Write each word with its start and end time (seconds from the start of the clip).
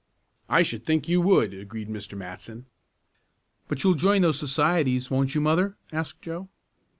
"I 0.49 0.63
should 0.63 0.83
think 0.83 1.07
you 1.07 1.21
would," 1.21 1.53
agreed 1.53 1.87
Mr. 1.87 2.17
Matson. 2.17 2.65
"But 3.67 3.83
you'll 3.83 3.93
join 3.93 4.23
those 4.23 4.39
societies; 4.39 5.11
won't 5.11 5.35
you 5.35 5.41
mother?" 5.41 5.77
asked 5.91 6.23
Joe. 6.23 6.49